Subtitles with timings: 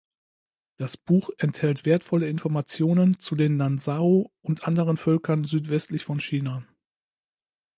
[0.77, 6.65] Das Buch enthält wertvolle Informationen zu den Nanzhao und anderen Völkern südwestlich von China.